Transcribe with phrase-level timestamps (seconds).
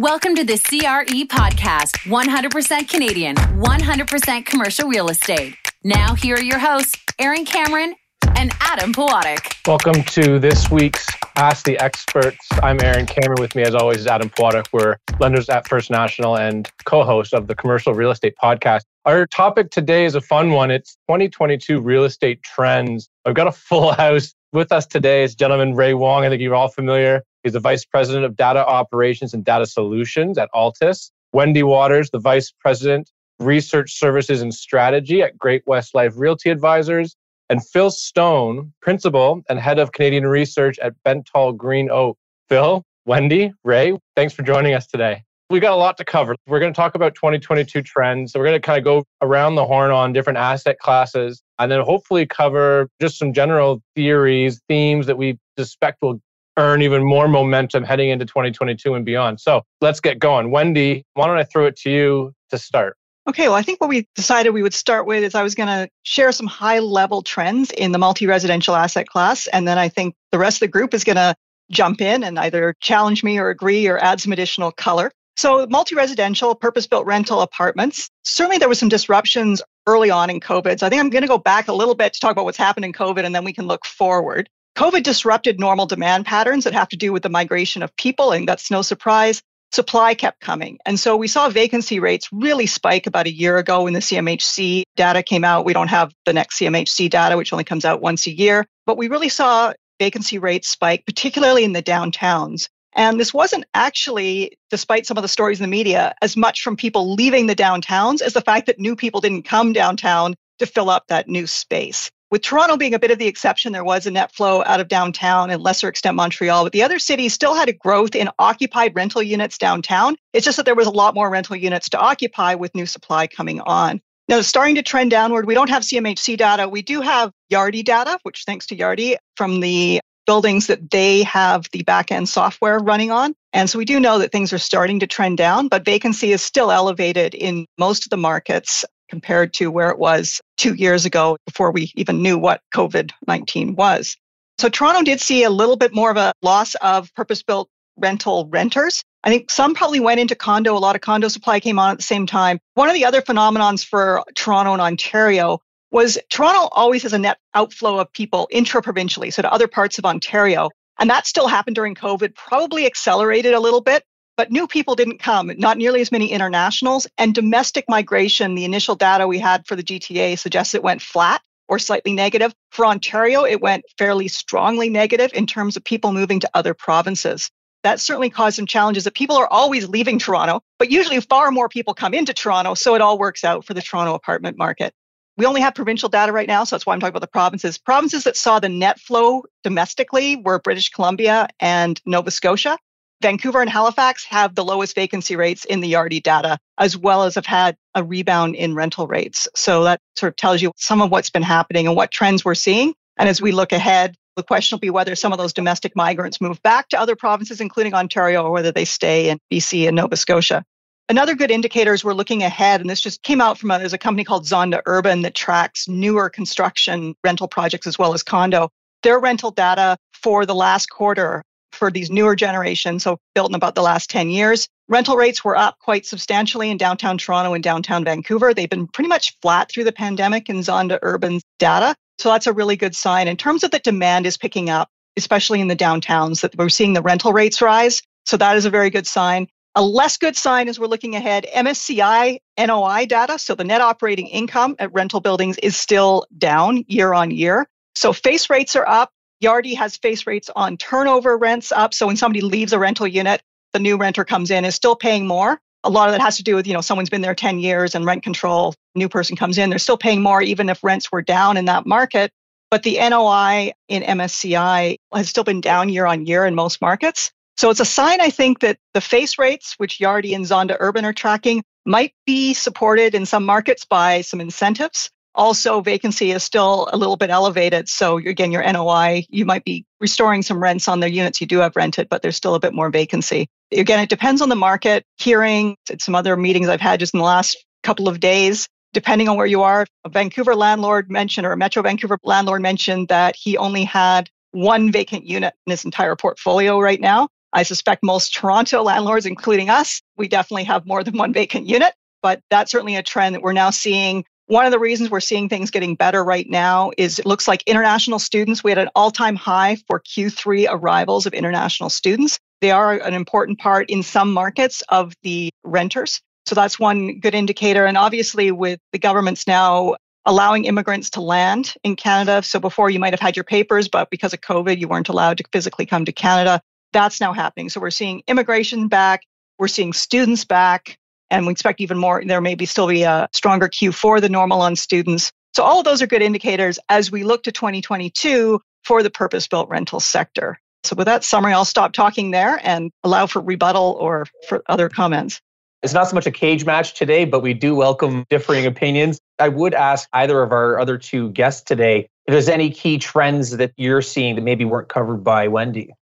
[0.00, 5.56] Welcome to the CRE podcast 100% Canadian, 100% commercial real estate.
[5.82, 7.96] Now, here are your hosts, Aaron Cameron
[8.36, 9.56] and Adam Pawatic.
[9.66, 12.46] Welcome to this week's Ask the Experts.
[12.62, 13.40] I'm Aaron Cameron.
[13.40, 14.68] With me, as always, is Adam Pawatic.
[14.72, 18.82] We're lenders at First National and co host of the Commercial Real Estate Podcast.
[19.04, 20.70] Our topic today is a fun one.
[20.70, 23.08] It's 2022 real estate trends.
[23.24, 24.32] I've got a full house.
[24.52, 26.24] With us today is gentleman Ray Wong.
[26.24, 27.24] I think you're all familiar.
[27.42, 31.10] He's the Vice President of Data Operations and Data Solutions at Altus.
[31.32, 37.16] Wendy Waters, the Vice President, Research Services and Strategy at Great West Life Realty Advisors
[37.50, 42.18] and Phil Stone, Principal and Head of Canadian Research at Bentall Green Oak.
[42.48, 45.22] Phil, Wendy, Ray, thanks for joining us today.
[45.50, 46.36] We got a lot to cover.
[46.46, 48.32] We're going to talk about 2022 trends.
[48.32, 51.72] So we're going to kind of go around the horn on different asset classes and
[51.72, 56.20] then hopefully cover just some general theories, themes that we suspect will
[56.58, 59.40] earn even more momentum heading into 2022 and beyond.
[59.40, 60.50] So let's get going.
[60.50, 62.96] Wendy, why don't I throw it to you to start?
[63.28, 65.68] Okay, well, I think what we decided we would start with is I was going
[65.68, 69.46] to share some high level trends in the multi residential asset class.
[69.48, 71.34] And then I think the rest of the group is going to
[71.70, 75.12] jump in and either challenge me or agree or add some additional color.
[75.36, 80.40] So, multi residential, purpose built rental apartments, certainly there was some disruptions early on in
[80.40, 80.80] COVID.
[80.80, 82.58] So, I think I'm going to go back a little bit to talk about what's
[82.58, 84.48] happened in COVID and then we can look forward.
[84.78, 88.46] COVID disrupted normal demand patterns that have to do with the migration of people, and
[88.46, 90.78] that's no surprise supply kept coming.
[90.86, 94.84] And so we saw vacancy rates really spike about a year ago when the CMHC
[94.94, 95.64] data came out.
[95.64, 98.96] We don't have the next CMHC data, which only comes out once a year, but
[98.96, 102.68] we really saw vacancy rates spike, particularly in the downtowns.
[102.94, 106.76] And this wasn't actually, despite some of the stories in the media, as much from
[106.76, 110.88] people leaving the downtowns as the fact that new people didn't come downtown to fill
[110.88, 112.12] up that new space.
[112.30, 114.88] With Toronto being a bit of the exception, there was a net flow out of
[114.88, 118.94] downtown and lesser extent Montreal, but the other cities still had a growth in occupied
[118.94, 120.14] rental units downtown.
[120.34, 123.28] It's just that there was a lot more rental units to occupy with new supply
[123.28, 124.02] coming on.
[124.28, 125.46] Now, starting to trend downward.
[125.46, 126.68] We don't have CMHC data.
[126.68, 131.66] We do have Yardi data, which thanks to Yardi from the buildings that they have
[131.72, 133.34] the back end software running on.
[133.54, 136.42] And so we do know that things are starting to trend down, but vacancy is
[136.42, 141.36] still elevated in most of the markets compared to where it was two years ago
[141.46, 144.16] before we even knew what COVID 19 was.
[144.58, 148.48] So Toronto did see a little bit more of a loss of purpose built rental
[148.50, 149.02] renters.
[149.24, 150.76] I think some probably went into condo.
[150.76, 152.58] A lot of condo supply came on at the same time.
[152.74, 155.60] One of the other phenomenons for Toronto and Ontario
[155.90, 160.04] was Toronto always has a net outflow of people intra-provincially, so to other parts of
[160.04, 160.70] Ontario.
[160.98, 164.04] And that still happened during COVID, probably accelerated a little bit
[164.38, 167.08] but new people didn't come, not nearly as many internationals.
[167.18, 171.42] And domestic migration, the initial data we had for the GTA suggests it went flat
[171.66, 172.54] or slightly negative.
[172.70, 177.50] For Ontario, it went fairly strongly negative in terms of people moving to other provinces.
[177.82, 181.68] That certainly caused some challenges that people are always leaving Toronto, but usually far more
[181.68, 182.74] people come into Toronto.
[182.74, 184.94] So it all works out for the Toronto apartment market.
[185.36, 187.76] We only have provincial data right now, so that's why I'm talking about the provinces.
[187.76, 192.78] Provinces that saw the net flow domestically were British Columbia and Nova Scotia.
[193.20, 197.34] Vancouver and Halifax have the lowest vacancy rates in the Yardi data, as well as
[197.34, 199.48] have had a rebound in rental rates.
[199.56, 202.54] So that sort of tells you some of what's been happening and what trends we're
[202.54, 202.94] seeing.
[203.16, 206.40] And as we look ahead, the question will be whether some of those domestic migrants
[206.40, 210.16] move back to other provinces, including Ontario, or whether they stay in BC and Nova
[210.16, 210.64] Scotia.
[211.08, 213.94] Another good indicator is we're looking ahead, and this just came out from a, there's
[213.94, 218.68] a company called Zonda Urban that tracks newer construction rental projects as well as condo.
[219.02, 221.42] Their rental data for the last quarter
[221.72, 224.68] for these newer generations, so built in about the last 10 years.
[224.88, 228.54] Rental rates were up quite substantially in downtown Toronto and downtown Vancouver.
[228.54, 231.94] They've been pretty much flat through the pandemic in Zonda Urban data.
[232.18, 233.28] So that's a really good sign.
[233.28, 236.94] In terms of the demand is picking up, especially in the downtowns, that we're seeing
[236.94, 238.02] the rental rates rise.
[238.26, 239.46] So that is a very good sign.
[239.74, 244.26] A less good sign as we're looking ahead, MSCI NOI data, so the net operating
[244.26, 247.68] income at rental buildings is still down year on year.
[247.94, 249.12] So face rates are up,
[249.42, 251.94] Yardi has face rates on turnover rents up.
[251.94, 255.26] So when somebody leaves a rental unit, the new renter comes in is still paying
[255.26, 255.60] more.
[255.84, 257.94] A lot of that has to do with, you know, someone's been there 10 years
[257.94, 261.22] and rent control, new person comes in, they're still paying more even if rents were
[261.22, 262.32] down in that market.
[262.70, 267.30] But the NOI in MSCI has still been down year on year in most markets.
[267.56, 271.04] So it's a sign, I think, that the face rates, which Yardi and Zonda Urban
[271.04, 275.10] are tracking, might be supported in some markets by some incentives.
[275.38, 277.88] Also, vacancy is still a little bit elevated.
[277.88, 281.58] So, again, your NOI, you might be restoring some rents on the units you do
[281.58, 283.48] have rented, but there's still a bit more vacancy.
[283.72, 285.04] Again, it depends on the market.
[285.16, 289.36] Hearing some other meetings I've had just in the last couple of days, depending on
[289.36, 293.56] where you are, a Vancouver landlord mentioned or a Metro Vancouver landlord mentioned that he
[293.56, 297.28] only had one vacant unit in his entire portfolio right now.
[297.52, 301.94] I suspect most Toronto landlords, including us, we definitely have more than one vacant unit,
[302.22, 304.24] but that's certainly a trend that we're now seeing.
[304.48, 307.62] One of the reasons we're seeing things getting better right now is it looks like
[307.66, 312.38] international students, we had an all time high for Q3 arrivals of international students.
[312.62, 316.22] They are an important part in some markets of the renters.
[316.46, 317.84] So that's one good indicator.
[317.84, 322.42] And obviously, with the governments now allowing immigrants to land in Canada.
[322.42, 325.36] So before you might have had your papers, but because of COVID, you weren't allowed
[325.38, 326.62] to physically come to Canada.
[326.94, 327.68] That's now happening.
[327.68, 329.22] So we're seeing immigration back,
[329.58, 330.98] we're seeing students back,
[331.30, 332.22] and we expect even more.
[332.24, 335.32] There may be still be a stronger Q4 than normal on students.
[335.54, 339.68] So all of those are good indicators as we look to 2022 for the purpose-built
[339.68, 340.58] rental sector.
[340.84, 344.88] So with that summary, I'll stop talking there and allow for rebuttal or for other
[344.88, 345.40] comments.
[345.82, 349.20] It's not so much a cage match today, but we do welcome differing opinions.
[349.38, 353.56] I would ask either of our other two guests today if there's any key trends
[353.56, 355.92] that you're seeing that maybe weren't covered by Wendy.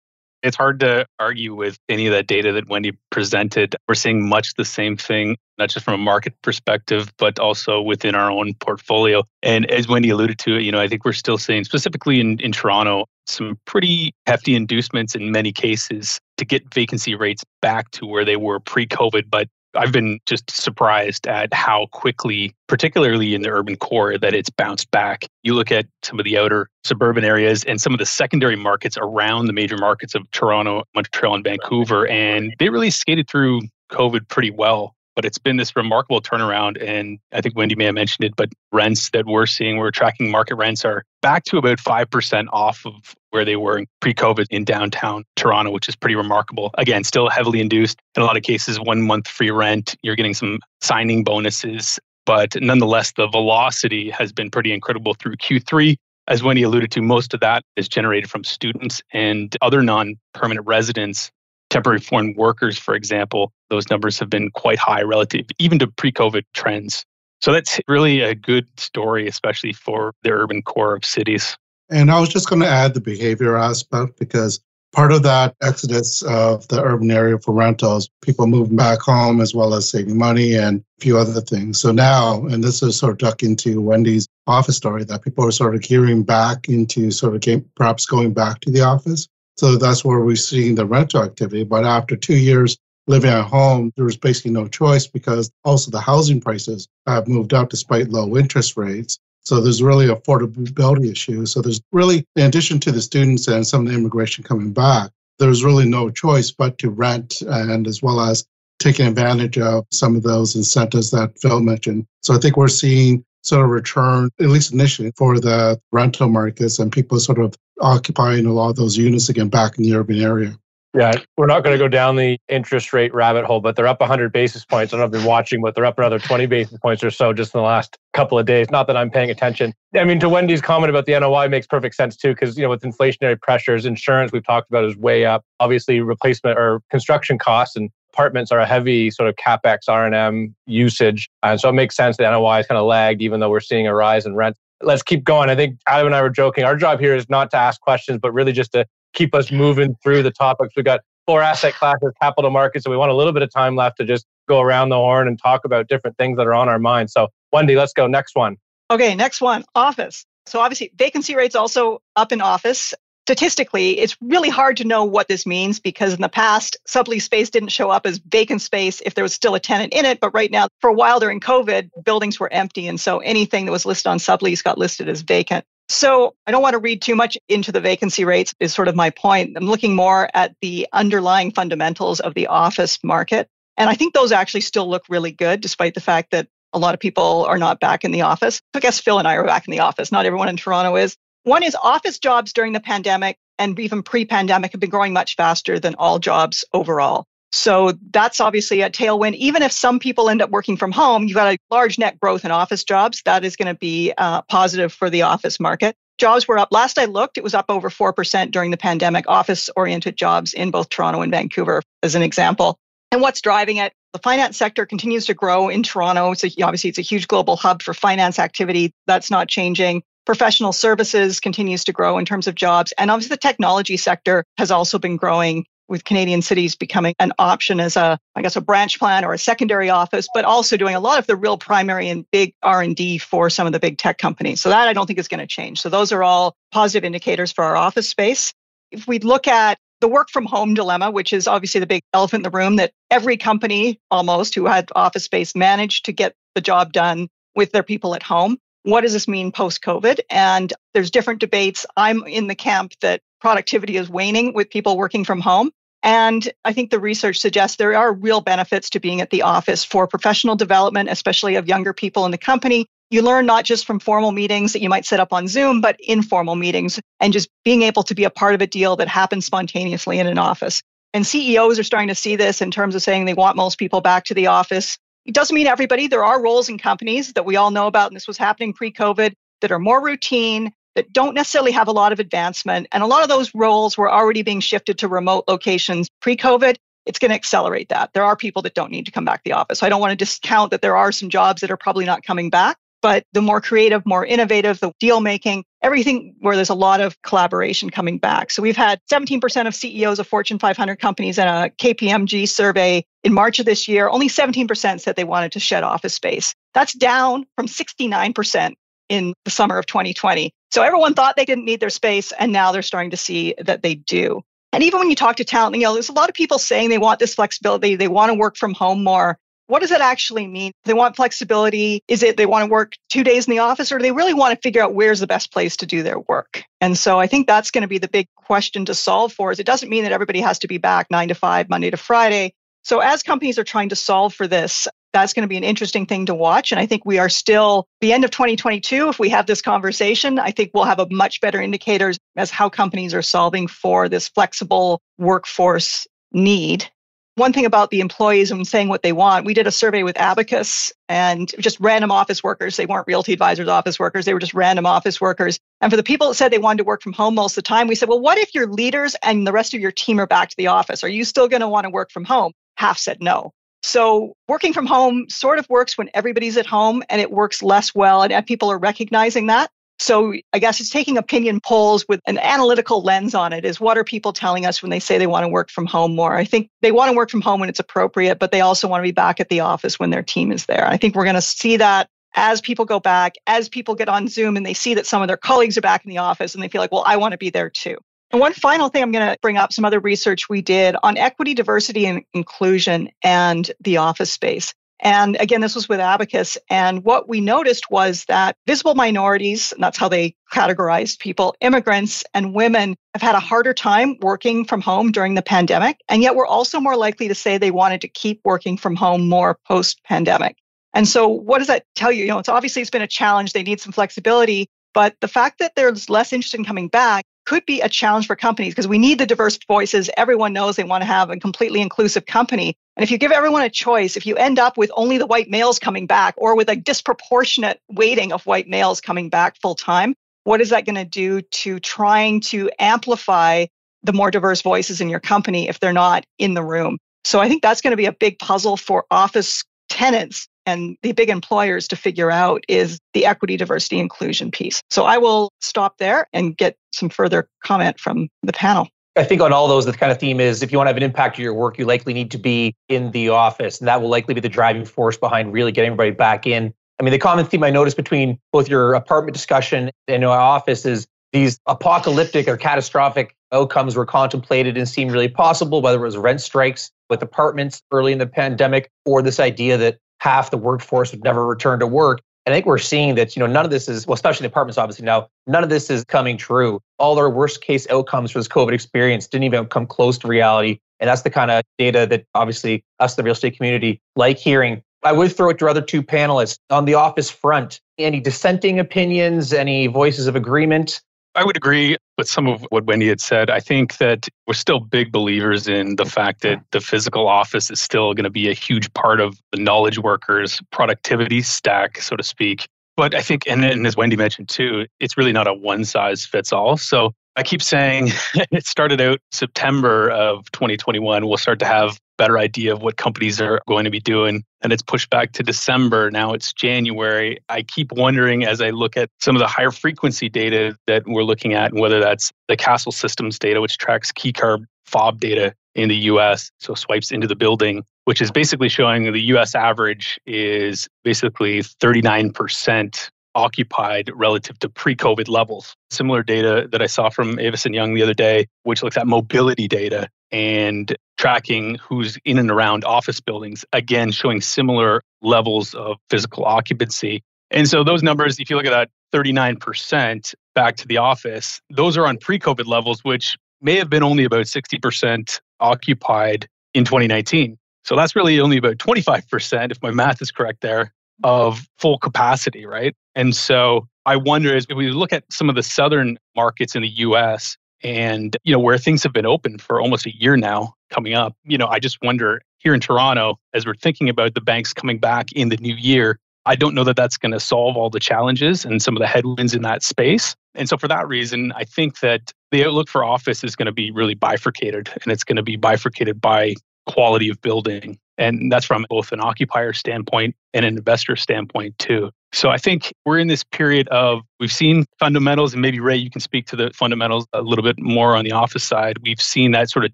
[0.43, 3.75] It's hard to argue with any of that data that Wendy presented.
[3.87, 8.15] We're seeing much the same thing, not just from a market perspective, but also within
[8.15, 9.23] our own portfolio.
[9.41, 12.51] And as Wendy alluded to, you know, I think we're still seeing, specifically in, in
[12.51, 18.23] Toronto, some pretty hefty inducements in many cases to get vacancy rates back to where
[18.23, 19.29] they were pre COVID.
[19.29, 19.47] But
[19.77, 24.89] I've been just surprised at how quickly, particularly in the urban core, that it's bounced
[24.91, 25.25] back.
[25.43, 28.97] You look at some of the outer suburban areas and some of the secondary markets
[28.99, 34.27] around the major markets of Toronto, Montreal, and Vancouver, and they really skated through COVID
[34.27, 36.79] pretty well but it's been this remarkable turnaround.
[36.79, 40.29] And I think Wendy may have mentioned it, but rents that we're seeing, we're tracking
[40.29, 44.65] market rents are back to about 5% off of where they were pre COVID in
[44.65, 46.71] downtown Toronto, which is pretty remarkable.
[46.79, 47.99] Again, still heavily induced.
[48.15, 51.99] In a lot of cases, one month free rent, you're getting some signing bonuses.
[52.25, 55.95] But nonetheless, the velocity has been pretty incredible through Q3.
[56.27, 60.65] As Wendy alluded to, most of that is generated from students and other non permanent
[60.65, 61.31] residents
[61.69, 66.11] temporary foreign workers, for example, those numbers have been quite high relative even to pre
[66.11, 67.05] COVID trends.
[67.41, 71.55] So that's really a good story, especially for the urban core of cities.
[71.89, 74.59] And I was just going to add the behavior aspect because
[74.93, 79.53] part of that exodus of the urban area for rentals, people moving back home as
[79.53, 81.79] well as saving money and a few other things.
[81.79, 85.51] So now, and this is sort of duck into Wendy's office story, that people are
[85.51, 89.27] sort of gearing back into sort of game, perhaps going back to the office.
[89.57, 91.63] So that's where we're seeing the rental activity.
[91.63, 95.99] But after two years living at home, there was basically no choice because also the
[95.99, 99.19] housing prices have moved up despite low interest rates.
[99.47, 101.45] So there's really affordability issue.
[101.45, 105.09] So there's really, in addition to the students and some of the immigration coming back,
[105.39, 108.45] there's really no choice but to rent and as well as
[108.79, 112.05] taking advantage of some of those incentives that Phil mentioned.
[112.23, 116.77] So I think we're seeing sort of return, at least initially, for the rental markets
[116.77, 120.19] and people sort of occupying a lot of those units again back in the urban
[120.21, 120.59] area.
[120.97, 123.99] Yeah, we're not going to go down the interest rate rabbit hole, but they're up
[123.99, 124.91] 100 basis points.
[124.91, 127.33] I don't know if you're watching, but they're up another 20 basis points or so
[127.33, 128.71] just in the last couple of days.
[128.71, 129.73] Not that I'm paying attention.
[129.95, 132.71] I mean, to Wendy's comment about the NOI makes perfect sense too, because you know
[132.71, 135.43] with inflationary pressures, insurance we've talked about is way up.
[135.59, 141.29] Obviously, replacement or construction costs and apartments are a heavy sort of capex R&M usage,
[141.43, 143.85] and so it makes sense that NOI is kind of lagged, even though we're seeing
[143.85, 144.57] a rise in rent.
[144.81, 145.49] Let's keep going.
[145.49, 146.63] I think Adam and I were joking.
[146.63, 149.95] Our job here is not to ask questions, but really just to keep us moving
[150.03, 150.73] through the topics.
[150.75, 153.75] We've got four asset classes, capital markets, so we want a little bit of time
[153.75, 156.69] left to just go around the horn and talk about different things that are on
[156.69, 157.09] our mind.
[157.09, 158.07] So, Wendy, let's go.
[158.07, 158.57] Next one.
[158.89, 160.25] Okay, next one office.
[160.45, 162.93] So, obviously, vacancy rates also up in office
[163.27, 167.49] statistically, it's really hard to know what this means because in the past, sublease space
[167.49, 170.21] didn't show up as vacant space if there was still a tenant in it.
[170.21, 172.87] But right now, for a while during COVID, buildings were empty.
[172.87, 175.65] And so anything that was listed on sublease got listed as vacant.
[175.89, 178.95] So I don't want to read too much into the vacancy rates, is sort of
[178.95, 179.53] my point.
[179.55, 183.47] I'm looking more at the underlying fundamentals of the office market.
[183.77, 186.93] And I think those actually still look really good, despite the fact that a lot
[186.93, 188.61] of people are not back in the office.
[188.73, 190.11] I guess Phil and I are back in the office.
[190.11, 191.15] Not everyone in Toronto is.
[191.43, 195.35] One is office jobs during the pandemic and even pre pandemic have been growing much
[195.35, 197.25] faster than all jobs overall.
[197.51, 199.35] So that's obviously a tailwind.
[199.35, 202.43] Even if some people end up working from home, you've got a large net growth
[202.43, 203.21] in office jobs.
[203.25, 205.95] That is going to be uh, positive for the office market.
[206.17, 206.69] Jobs were up.
[206.71, 210.71] Last I looked, it was up over 4% during the pandemic, office oriented jobs in
[210.71, 212.77] both Toronto and Vancouver, as an example.
[213.11, 213.93] And what's driving it?
[214.13, 216.31] The finance sector continues to grow in Toronto.
[216.31, 218.91] It's obviously, it's a huge global hub for finance activity.
[219.05, 220.01] That's not changing.
[220.25, 222.93] Professional services continues to grow in terms of jobs.
[222.97, 227.79] And obviously the technology sector has also been growing with Canadian cities becoming an option
[227.79, 230.99] as a, I guess, a branch plan or a secondary office, but also doing a
[230.99, 234.61] lot of the real primary and big R&D for some of the big tech companies.
[234.61, 235.81] So that I don't think is going to change.
[235.81, 238.53] So those are all positive indicators for our office space.
[238.91, 242.45] If we look at the work from home dilemma, which is obviously the big elephant
[242.45, 246.61] in the room that every company almost who had office space managed to get the
[246.61, 248.57] job done with their people at home.
[248.83, 250.19] What does this mean post COVID?
[250.29, 251.85] And there's different debates.
[251.97, 255.71] I'm in the camp that productivity is waning with people working from home.
[256.03, 259.83] And I think the research suggests there are real benefits to being at the office
[259.83, 262.85] for professional development, especially of younger people in the company.
[263.09, 265.97] You learn not just from formal meetings that you might set up on Zoom, but
[265.99, 269.45] informal meetings and just being able to be a part of a deal that happens
[269.45, 270.81] spontaneously in an office.
[271.13, 274.01] And CEOs are starting to see this in terms of saying they want most people
[274.01, 274.97] back to the office.
[275.25, 276.07] It doesn't mean everybody.
[276.07, 278.91] There are roles in companies that we all know about, and this was happening pre
[278.91, 282.87] COVID, that are more routine, that don't necessarily have a lot of advancement.
[282.91, 286.75] And a lot of those roles were already being shifted to remote locations pre COVID.
[287.05, 288.11] It's going to accelerate that.
[288.13, 289.79] There are people that don't need to come back to the office.
[289.79, 292.23] So I don't want to discount that there are some jobs that are probably not
[292.23, 296.75] coming back, but the more creative, more innovative, the deal making, everything where there's a
[296.75, 298.49] lot of collaboration coming back.
[298.49, 303.33] So we've had 17% of CEOs of Fortune 500 companies in a KPMG survey in
[303.33, 304.09] March of this year.
[304.09, 306.55] Only 17% said they wanted to shed office space.
[306.73, 308.73] That's down from 69%
[309.09, 310.51] in the summer of 2020.
[310.71, 313.81] So everyone thought they didn't need their space, and now they're starting to see that
[313.81, 314.41] they do.
[314.73, 316.89] And even when you talk to talent, you know, there's a lot of people saying
[316.89, 319.37] they want this flexibility, they want to work from home more.
[319.67, 320.71] What does that actually mean?
[320.85, 322.01] They want flexibility.
[322.07, 324.33] Is it they want to work two days in the office, or do they really
[324.33, 326.63] want to figure out where's the best place to do their work?
[326.79, 329.51] And so I think that's going to be the big question to solve for.
[329.51, 331.97] Is it doesn't mean that everybody has to be back nine to five, Monday to
[331.97, 332.53] Friday.
[332.87, 336.05] So as companies are trying to solve for this, that's going to be an interesting
[336.05, 336.71] thing to watch.
[336.71, 339.09] And I think we are still the end of 2022.
[339.09, 342.69] If we have this conversation, I think we'll have a much better indicators as how
[342.69, 346.89] companies are solving for this flexible workforce need.
[347.35, 350.15] One thing about the employees and saying what they want, we did a survey with
[350.15, 352.77] Abacus and just random office workers.
[352.77, 354.23] They weren't realty advisors, office workers.
[354.23, 355.59] They were just random office workers.
[355.81, 357.67] And for the people that said they wanted to work from home most of the
[357.67, 360.25] time, we said, well, what if your leaders and the rest of your team are
[360.25, 361.03] back to the office?
[361.03, 362.53] Are you still going to want to work from home?
[362.77, 363.53] Half said no.
[363.83, 367.93] So working from home sort of works when everybody's at home and it works less
[367.93, 369.69] well and uh, people are recognizing that.
[369.99, 373.97] So I guess it's taking opinion polls with an analytical lens on it is what
[373.97, 376.35] are people telling us when they say they want to work from home more?
[376.35, 379.01] I think they want to work from home when it's appropriate, but they also want
[379.01, 380.87] to be back at the office when their team is there.
[380.87, 384.27] I think we're going to see that as people go back, as people get on
[384.27, 386.63] Zoom and they see that some of their colleagues are back in the office and
[386.63, 387.97] they feel like, well, I want to be there too.
[388.31, 391.17] And one final thing I'm going to bring up some other research we did on
[391.17, 394.73] equity, diversity, and inclusion and the office space.
[394.99, 396.57] And again, this was with Abacus.
[396.69, 402.23] And what we noticed was that visible minorities, and that's how they categorized people, immigrants
[402.33, 405.99] and women have had a harder time working from home during the pandemic.
[406.09, 409.29] And yet we're also more likely to say they wanted to keep working from home
[409.29, 410.57] more post pandemic.
[410.93, 412.23] And so what does that tell you?
[412.23, 413.53] You know, it's obviously it's been a challenge.
[413.53, 414.67] They need some flexibility.
[414.95, 418.35] But the fact that there's less interest in coming back could be a challenge for
[418.35, 420.09] companies because we need the diverse voices.
[420.17, 422.75] Everyone knows they want to have a completely inclusive company.
[422.97, 425.49] And if you give everyone a choice, if you end up with only the white
[425.49, 430.13] males coming back or with a disproportionate weighting of white males coming back full time,
[430.43, 433.65] what is that going to do to trying to amplify
[434.03, 436.97] the more diverse voices in your company if they're not in the room?
[437.23, 441.13] So I think that's going to be a big puzzle for office tenants and the
[441.13, 444.83] big employers to figure out is the equity, diversity, inclusion piece.
[444.91, 448.89] So I will stop there and get some further comment from the panel.
[449.15, 450.97] I think on all those, the kind of theme is if you want to have
[450.97, 453.79] an impact to your work, you likely need to be in the office.
[453.79, 456.71] And that will likely be the driving force behind really getting everybody back in.
[456.99, 460.85] I mean, the common theme I noticed between both your apartment discussion and your office
[460.85, 466.17] is these apocalyptic or catastrophic outcomes were contemplated and seemed really possible, whether it was
[466.17, 471.11] rent strikes with apartments early in the pandemic or this idea that half the workforce
[471.11, 472.21] would never return to work.
[472.45, 474.51] And I think we're seeing that, you know, none of this is, well, especially in
[474.51, 476.79] apartments, obviously now, none of this is coming true.
[476.97, 480.79] All our worst case outcomes for this COVID experience didn't even come close to reality.
[481.01, 484.81] And that's the kind of data that obviously us, the real estate community, like hearing.
[485.03, 487.81] I would throw it to our other two panelists on the office front.
[487.97, 491.01] Any dissenting opinions, any voices of agreement?
[491.37, 493.51] I would agree with some of what Wendy had said.
[493.51, 497.79] I think that we're still big believers in the fact that the physical office is
[497.79, 502.23] still going to be a huge part of the knowledge workers' productivity stack, so to
[502.23, 502.67] speak.
[502.95, 506.25] But I think, and, and as Wendy mentioned too, it's really not a one size
[506.25, 506.75] fits all.
[506.75, 508.09] So I keep saying
[508.51, 511.27] it started out September of 2021.
[511.27, 514.43] We'll start to have better idea of what companies are going to be doing.
[514.61, 516.09] And it's pushed back to December.
[516.09, 517.37] Now it's January.
[517.47, 521.23] I keep wondering as I look at some of the higher frequency data that we're
[521.23, 525.53] looking at, and whether that's the Kastle Systems data, which tracks key card fob data
[525.75, 530.19] in the US, so swipes into the building, which is basically showing the US average
[530.25, 535.75] is basically 39% occupied relative to pre-COVID levels.
[535.91, 539.67] Similar data that I saw from Avison Young the other day, which looks at mobility
[539.67, 546.43] data and tracking who's in and around office buildings, again showing similar levels of physical
[546.43, 547.23] occupancy.
[547.51, 551.95] And so those numbers, if you look at that 39% back to the office, those
[551.95, 557.57] are on pre-COVID levels, which may have been only about 60% occupied in 2019.
[557.85, 560.91] So that's really only about 25%, if my math is correct there,
[561.23, 562.95] of full capacity, right?
[563.15, 566.89] And so I wonder as we look at some of the southern markets in the
[566.89, 571.13] US and you know where things have been open for almost a year now coming
[571.13, 574.73] up, you know, I just wonder here in Toronto as we're thinking about the banks
[574.73, 577.89] coming back in the new year, I don't know that that's going to solve all
[577.89, 580.33] the challenges and some of the headwinds in that space.
[580.55, 583.73] And so, for that reason, I think that the outlook for office is going to
[583.73, 586.55] be really bifurcated and it's going to be bifurcated by
[586.85, 587.99] quality of building.
[588.17, 592.11] And that's from both an occupier standpoint and an investor standpoint, too.
[592.33, 596.09] So I think we're in this period of we've seen fundamentals, and maybe Ray, you
[596.09, 598.97] can speak to the fundamentals a little bit more on the office side.
[599.01, 599.93] We've seen that sort of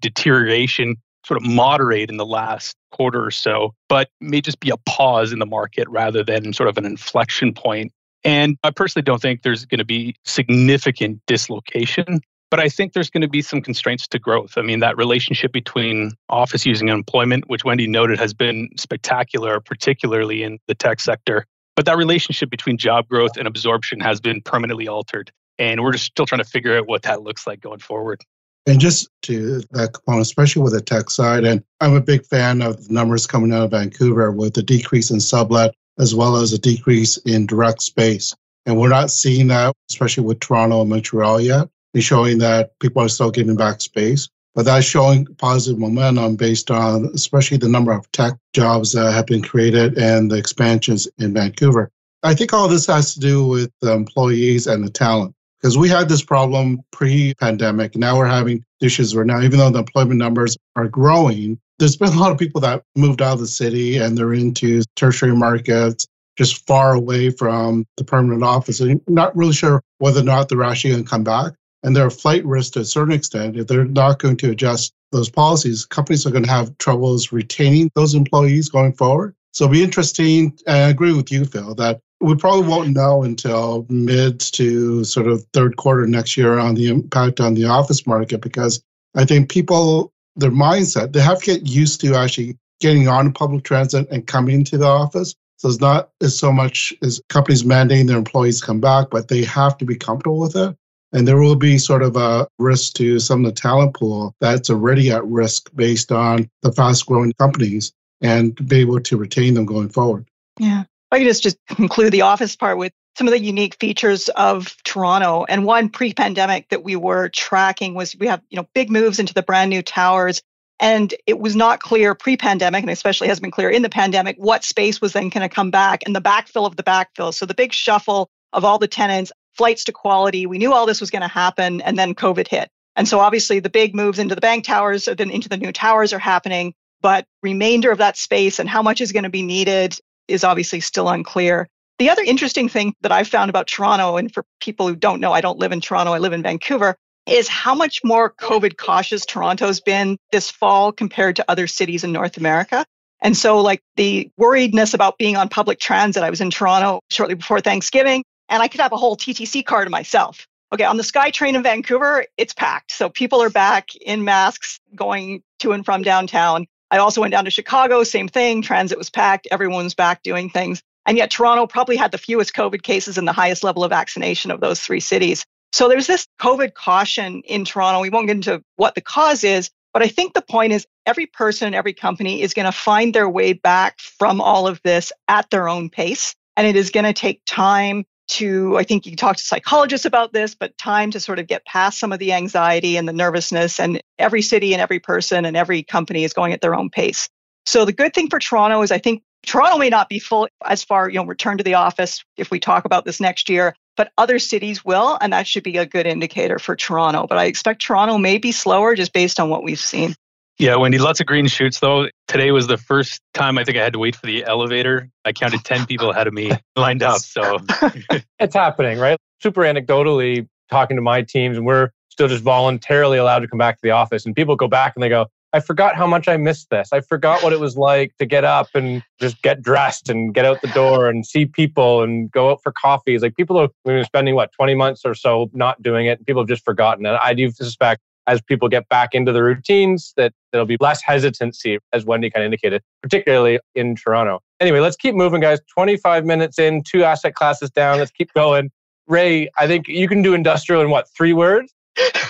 [0.00, 4.76] deterioration sort of moderate in the last quarter or so, but may just be a
[4.86, 7.92] pause in the market rather than sort of an inflection point.
[8.24, 13.10] And I personally don't think there's going to be significant dislocation but I think there's
[13.10, 14.54] going to be some constraints to growth.
[14.56, 20.42] I mean, that relationship between office using employment, which Wendy noted has been spectacular, particularly
[20.42, 21.46] in the tech sector.
[21.76, 25.32] But that relationship between job growth and absorption has been permanently altered.
[25.58, 28.20] And we're just still trying to figure out what that looks like going forward.
[28.66, 32.62] And just to that component, especially with the tech side, and I'm a big fan
[32.62, 36.52] of the numbers coming out of Vancouver with the decrease in sublet as well as
[36.52, 38.34] a decrease in direct space.
[38.66, 43.02] And we're not seeing that, especially with Toronto and Montreal yet is showing that people
[43.02, 44.28] are still giving back space.
[44.54, 49.26] But that's showing positive momentum based on especially the number of tech jobs that have
[49.26, 51.90] been created and the expansions in Vancouver.
[52.22, 55.88] I think all this has to do with the employees and the talent because we
[55.88, 57.96] had this problem pre-pandemic.
[57.96, 61.58] Now we're having issues right now, even though the employment numbers are growing.
[61.80, 64.82] There's been a lot of people that moved out of the city and they're into
[64.94, 66.06] tertiary markets,
[66.38, 68.80] just far away from the permanent office.
[68.80, 72.10] And not really sure whether or not they're actually going to come back and they're
[72.10, 73.56] flight risk to a certain extent.
[73.56, 77.90] If they're not going to adjust those policies, companies are going to have troubles retaining
[77.94, 79.36] those employees going forward.
[79.52, 80.58] So it'll be interesting.
[80.66, 85.44] I agree with you, Phil, that we probably won't know until mid to sort of
[85.52, 88.82] third quarter next year on the impact on the office market because
[89.14, 93.62] I think people, their mindset, they have to get used to actually getting on public
[93.62, 95.34] transit and coming to the office.
[95.58, 99.44] So it's not as so much as companies mandating their employees come back, but they
[99.44, 100.76] have to be comfortable with it.
[101.14, 104.68] And there will be sort of a risk to some of the talent pool that's
[104.68, 109.64] already at risk based on the fast growing companies and be able to retain them
[109.64, 110.26] going forward.
[110.58, 110.84] Yeah.
[111.12, 114.76] I can just, just conclude the office part with some of the unique features of
[114.82, 115.44] Toronto.
[115.48, 119.34] And one pre-pandemic that we were tracking was we have, you know, big moves into
[119.34, 120.42] the brand new towers.
[120.80, 124.64] And it was not clear pre-pandemic, and especially has been clear in the pandemic, what
[124.64, 127.32] space was then going to come back and the backfill of the backfill.
[127.32, 130.46] So the big shuffle of all the tenants flights to quality.
[130.46, 132.70] We knew all this was going to happen, and then COVID hit.
[132.96, 136.12] And so obviously the big moves into the bank towers, then into the new towers
[136.12, 139.96] are happening, but remainder of that space and how much is going to be needed
[140.28, 141.68] is obviously still unclear.
[141.98, 145.32] The other interesting thing that I've found about Toronto, and for people who don't know,
[145.32, 149.24] I don't live in Toronto, I live in Vancouver, is how much more COVID cautious
[149.24, 152.84] Toronto's been this fall compared to other cities in North America.
[153.22, 157.36] And so, like the worriedness about being on public transit, I was in Toronto shortly
[157.36, 160.46] before Thanksgiving and I could have a whole TTC car to myself.
[160.72, 162.92] Okay, on the SkyTrain in Vancouver, it's packed.
[162.92, 166.66] So people are back in masks going to and from downtown.
[166.90, 168.62] I also went down to Chicago, same thing.
[168.62, 169.48] Transit was packed.
[169.50, 170.82] Everyone's back doing things.
[171.06, 174.50] And yet Toronto probably had the fewest COVID cases and the highest level of vaccination
[174.50, 175.44] of those three cities.
[175.72, 178.00] So there's this COVID caution in Toronto.
[178.00, 181.26] We won't get into what the cause is, but I think the point is every
[181.26, 185.50] person every company is going to find their way back from all of this at
[185.50, 186.34] their own pace.
[186.56, 190.32] And it is going to take time to, I think you talk to psychologists about
[190.32, 193.78] this, but time to sort of get past some of the anxiety and the nervousness.
[193.78, 197.28] And every city and every person and every company is going at their own pace.
[197.66, 200.84] So the good thing for Toronto is I think Toronto may not be full as
[200.84, 204.10] far, you know, return to the office if we talk about this next year, but
[204.16, 205.18] other cities will.
[205.20, 207.26] And that should be a good indicator for Toronto.
[207.26, 210.14] But I expect Toronto may be slower just based on what we've seen.
[210.58, 212.08] Yeah, Wendy, lots of green shoots though.
[212.28, 215.10] Today was the first time I think I had to wait for the elevator.
[215.24, 217.18] I counted 10 people ahead of me lined up.
[217.18, 217.58] So
[218.38, 219.18] it's happening, right?
[219.42, 223.74] Super anecdotally, talking to my teams, and we're still just voluntarily allowed to come back
[223.76, 224.24] to the office.
[224.24, 226.92] And people go back and they go, I forgot how much I missed this.
[226.92, 230.44] I forgot what it was like to get up and just get dressed and get
[230.44, 233.22] out the door and see people and go out for coffees.
[233.22, 236.24] Like people have been spending what 20 months or so not doing it.
[236.26, 237.06] People have just forgotten.
[237.06, 237.16] it.
[237.22, 241.78] I do suspect as people get back into the routines that there'll be less hesitancy,
[241.92, 244.40] as Wendy kind of indicated, particularly in Toronto.
[244.60, 245.60] Anyway, let's keep moving, guys.
[245.72, 247.98] 25 minutes in, two asset classes down.
[247.98, 248.70] Let's keep going.
[249.06, 251.72] Ray, I think you can do industrial in what, three words?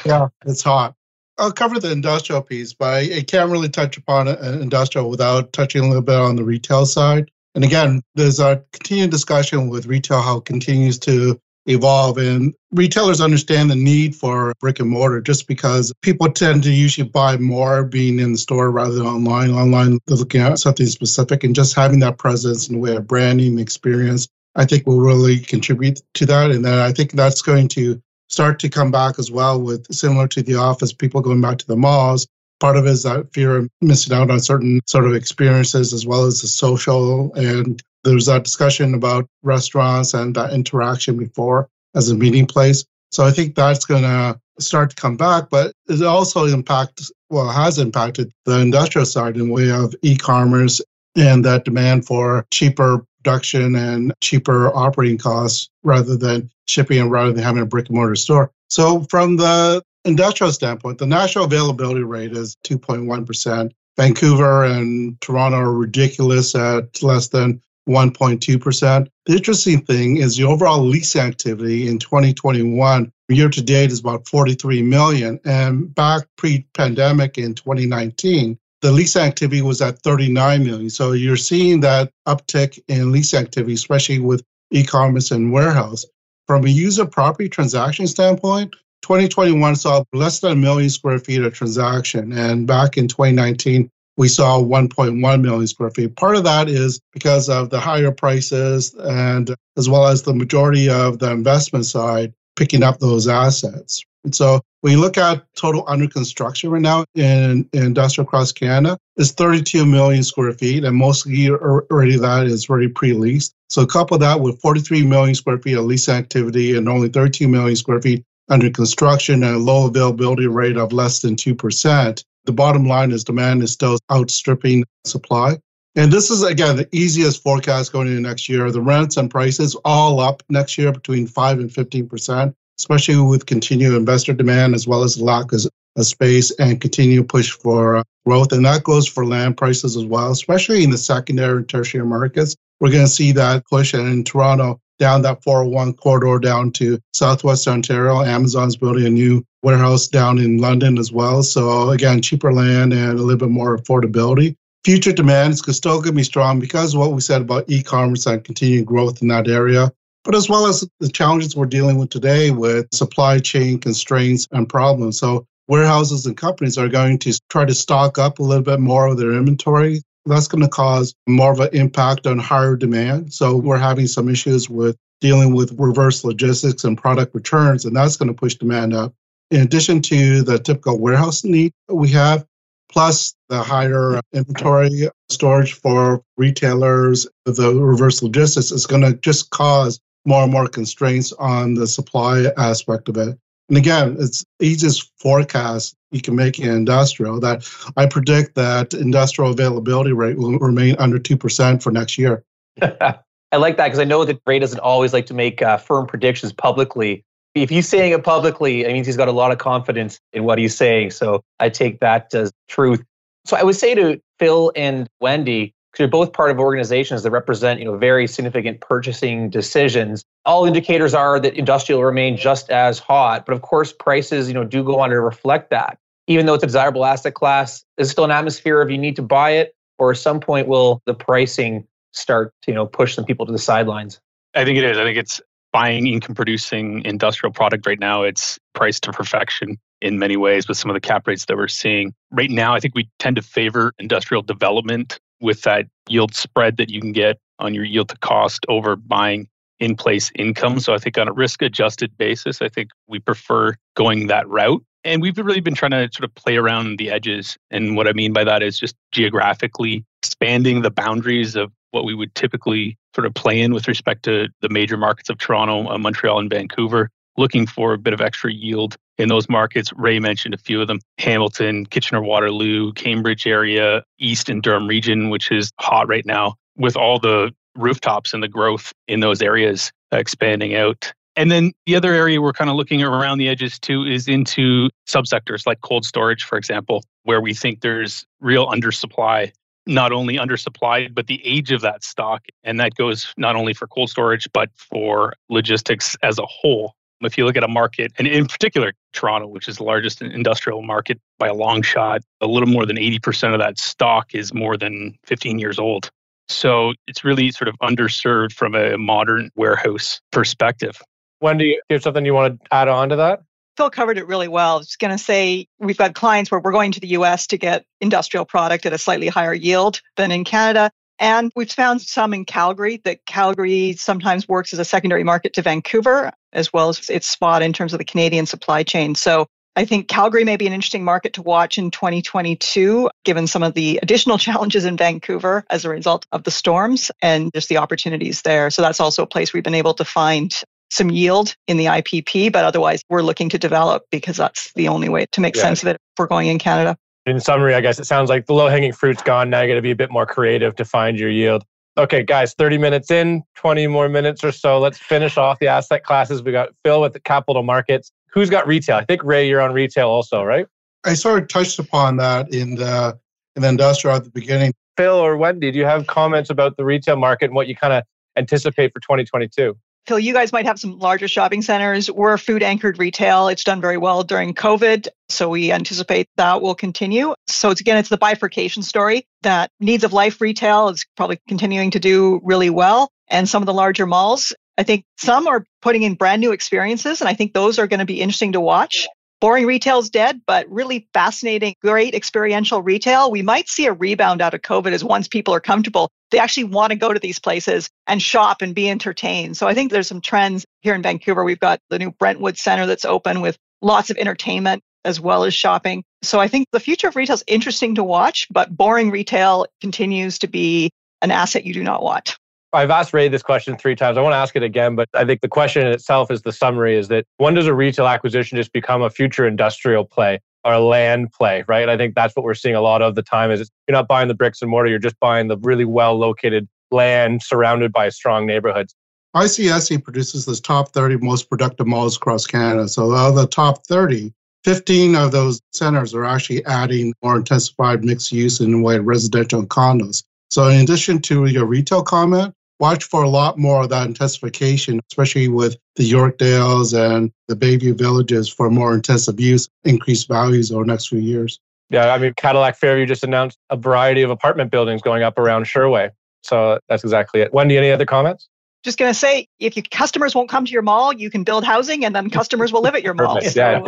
[0.05, 0.95] Yeah, it's hot.
[1.39, 5.83] I'll cover the industrial piece, but I, can't really touch upon uh, industrial without touching
[5.83, 7.31] a little bit on the retail side.
[7.55, 13.21] And again, there's a continued discussion with retail how it continues to evolve and retailers
[13.21, 17.85] understand the need for brick and mortar just because people tend to usually buy more
[17.85, 19.51] being in the store rather than online.
[19.51, 23.07] Online they're looking at something specific and just having that presence in the way of
[23.07, 26.51] branding experience i think will really contribute to that.
[26.51, 30.29] And then i think that's going to start to come back as well with similar
[30.29, 32.27] to the office people going back to the malls.
[32.61, 36.07] Part of it is that fear of missing out on certain sort of experiences as
[36.07, 42.11] well as the social and there's that discussion about restaurants and that interaction before as
[42.11, 42.85] a meeting place.
[43.11, 47.49] So I think that's going to start to come back, but it also impacts, well,
[47.49, 50.81] has impacted the industrial side in way of e-commerce
[51.17, 57.33] and that demand for cheaper production and cheaper operating costs rather than shipping and rather
[57.33, 58.51] than having a brick and mortar store.
[58.69, 63.73] So from the industrial standpoint, the national availability rate is 2.1%.
[63.97, 69.09] Vancouver and Toronto are ridiculous at less than 1.2%.
[69.27, 74.29] The interesting thing is the overall lease activity in 2021 year to date is about
[74.29, 75.41] 43 million.
[75.45, 80.91] And back pre pandemic in 2019, the lease activity was at 39 million.
[80.91, 86.05] So you're seeing that uptick in lease activity, especially with e commerce and warehouse.
[86.47, 91.55] From a user property transaction standpoint, 2021 saw less than a million square feet of
[91.55, 92.33] transaction.
[92.33, 96.17] And back in 2019, we saw 1.1 million square feet.
[96.17, 100.89] Part of that is because of the higher prices and as well as the majority
[100.89, 104.05] of the investment side picking up those assets.
[104.25, 108.99] And so you look at total under construction right now in, in industrial across Canada,
[109.17, 113.55] it's 32 million square feet, and mostly er, already that is already pre-leased.
[113.69, 117.77] So couple that with 43 million square feet of lease activity and only 13 million
[117.77, 122.87] square feet under construction and a low availability rate of less than 2%, the bottom
[122.87, 125.59] line is demand is still outstripping supply.
[125.97, 128.71] And this is, again, the easiest forecast going into next year.
[128.71, 133.95] The rents and prices all up next year between 5 and 15%, especially with continued
[133.95, 135.61] investor demand as well as lack of
[136.01, 138.53] space and continued push for uh, growth.
[138.53, 142.57] And that goes for land prices as well, especially in the secondary and tertiary markets.
[142.81, 143.95] We're going to see that push.
[143.95, 148.23] And in Toronto, down that 401 corridor down to Southwest Ontario.
[148.23, 151.43] Amazon's building a new warehouse down in London as well.
[151.43, 154.57] So again, cheaper land and a little bit more affordability.
[154.85, 158.27] Future demand is still going to be strong because of what we said about e-commerce
[158.27, 159.91] and continued growth in that area,
[160.25, 164.69] but as well as the challenges we're dealing with today with supply chain constraints and
[164.69, 165.19] problems.
[165.19, 169.07] So warehouses and companies are going to try to stock up a little bit more
[169.07, 173.33] of their inventory that's going to cause more of an impact on higher demand.
[173.33, 178.17] So we're having some issues with dealing with reverse logistics and product returns, and that's
[178.17, 179.15] going to push demand up.
[179.51, 182.47] In addition to the typical warehouse need we have,
[182.91, 190.01] plus the higher inventory storage for retailers, the reverse logistics is going to just cause
[190.25, 193.39] more and more constraints on the supply aspect of it.
[193.69, 199.51] And again, it's easiest forecast you can make in industrial that I predict that industrial
[199.51, 202.45] availability rate will remain under 2% for next year.
[202.83, 206.07] I like that because I know that Ray doesn't always like to make uh, firm
[206.07, 207.25] predictions publicly.
[207.55, 210.59] If he's saying it publicly, it means he's got a lot of confidence in what
[210.59, 211.11] he's saying.
[211.11, 213.03] So I take that as truth.
[213.45, 217.31] So I would say to Phil and Wendy, because you're both part of organizations that
[217.31, 222.99] represent you know very significant purchasing decisions all indicators are that industrial remain just as
[222.99, 225.99] hot but of course prices you know do go on to reflect that.
[226.27, 229.23] Even though it's a desirable asset class is still an atmosphere of you need to
[229.23, 233.25] buy it or at some point will the pricing start to you know push some
[233.25, 234.21] people to the sidelines.
[234.55, 234.99] I think it is.
[234.99, 235.41] I think it's
[235.73, 238.23] buying income producing industrial product right now.
[238.23, 241.69] It's priced to perfection in many ways with some of the cap rates that we're
[241.69, 242.15] seeing.
[242.31, 246.91] Right now i think we tend to favor industrial development with that yield spread that
[246.91, 249.49] you can get on your yield to cost over buying
[249.81, 250.81] in place income.
[250.81, 254.83] So I think on a risk adjusted basis, I think we prefer going that route.
[255.05, 257.59] And we've really been trying to sort of play around the edges.
[257.71, 262.15] And what I mean by that is just geographically expanding the boundaries of what we
[262.15, 265.99] would typically sort of play in with respect to the major markets of Toronto, uh,
[265.99, 267.11] Montreal, and Vancouver.
[267.37, 269.93] looking for a bit of extra yield in those markets.
[269.97, 275.31] Ray mentioned a few of them Hamilton, Kitchener Waterloo, Cambridge area, East and Durham region,
[275.31, 279.93] which is hot right now with all the rooftops and the growth in those areas
[280.13, 281.13] expanding out.
[281.37, 284.89] And then the other area we're kind of looking around the edges too is into
[285.09, 289.53] subsectors like cold storage, for example, where we think there's real undersupply,
[289.87, 292.45] not only undersupplied, but the age of that stock.
[292.63, 296.95] And that goes not only for cold storage, but for logistics as a whole.
[297.21, 300.83] If you look at a market, and in particular Toronto, which is the largest industrial
[300.83, 304.77] market by a long shot, a little more than 80% of that stock is more
[304.77, 306.11] than 15 years old.
[306.49, 311.01] So it's really sort of underserved from a modern warehouse perspective.
[311.41, 313.41] Wendy, do you have something you want to add on to that?
[313.77, 314.77] Phil covered it really well.
[314.77, 317.59] I was going to say we've got clients where we're going to the US to
[317.59, 320.91] get industrial product at a slightly higher yield than in Canada.
[321.19, 325.63] And we've found some in Calgary that Calgary sometimes works as a secondary market to
[325.63, 329.15] Vancouver, as well as its spot in terms of the Canadian supply chain.
[329.15, 333.63] So I think Calgary may be an interesting market to watch in 2022, given some
[333.63, 337.79] of the additional challenges in Vancouver as a result of the storms and just the
[337.79, 338.71] opportunities there.
[338.71, 340.55] So that's also a place we've been able to find
[340.91, 345.09] some yield in the IPP, but otherwise we're looking to develop because that's the only
[345.09, 345.63] way to make yeah.
[345.63, 346.97] sense of it if we're going in Canada.
[347.27, 349.51] In summary, I guess it sounds like the low hanging fruit's gone.
[349.51, 351.65] Now you got to be a bit more creative to find your yield.
[351.97, 354.79] Okay, guys, 30 minutes in, 20 more minutes or so.
[354.79, 356.43] Let's finish off the asset classes.
[356.43, 358.13] We got Phil with the capital markets.
[358.35, 358.97] Who's got retail?
[358.97, 360.67] I think Ray, you're on retail also, right?
[361.05, 363.19] I sort of touched upon that in the
[363.57, 364.75] in the industrial at the beginning.
[364.97, 367.93] Phil or Wendy, do you have comments about the retail market and what you kind
[367.93, 368.03] of
[368.37, 369.77] anticipate for 2022?
[370.07, 372.11] Phil, you guys might have some larger shopping centers.
[372.11, 373.49] We're food anchored retail.
[373.49, 375.09] It's done very well during COVID.
[375.31, 377.35] So we anticipate that will continue.
[377.47, 381.91] So it's again, it's the bifurcation story that needs of life retail is probably continuing
[381.93, 383.09] to do really well.
[383.29, 387.21] And some of the larger malls, I think some are putting in brand new experiences.
[387.21, 389.07] And I think those are going to be interesting to watch.
[389.41, 393.31] Boring retail is dead, but really fascinating, great experiential retail.
[393.31, 396.65] We might see a rebound out of COVID as once people are comfortable, they actually
[396.65, 399.57] want to go to these places and shop and be entertained.
[399.57, 401.45] So I think there's some trends here in Vancouver.
[401.45, 405.53] We've got the new Brentwood Center that's open with lots of entertainment as well as
[405.53, 406.05] shopping.
[406.23, 410.39] So I think the future of retail is interesting to watch, but boring retail continues
[410.39, 412.39] to be an asset you do not want.
[412.75, 414.19] I've asked Ray this question three times.
[414.19, 416.53] I want to ask it again, but I think the question in itself is the
[416.53, 420.75] summary is that when does a retail acquisition just become a future industrial play or
[420.75, 421.89] a land play, right?
[421.89, 424.27] I think that's what we're seeing a lot of the time is you're not buying
[424.27, 428.45] the bricks and mortar, you're just buying the really well located land surrounded by strong
[428.45, 428.95] neighborhoods.
[429.37, 432.89] ICSC produces the top 30 most productive malls across Canada.
[432.89, 434.33] So of the top 30,
[434.65, 439.69] 15 of those centers are actually adding more intensified mixed use in way residential and
[439.69, 440.25] condos.
[440.51, 445.01] So in addition to your retail comment, watch for a lot more of that intensification,
[445.11, 450.85] especially with the Yorkdales and the Bayview villages for more intensive use, increased values over
[450.85, 451.61] the next few years.
[451.91, 455.65] Yeah, I mean, Cadillac Fairview just announced a variety of apartment buildings going up around
[455.65, 456.11] Sherway.
[456.43, 457.53] So that's exactly it.
[457.53, 458.49] Wendy, any other comments?
[458.83, 461.65] Just going to say, if your customers won't come to your mall, you can build
[461.65, 463.41] housing and then customers will live at your mall.
[463.41, 463.81] So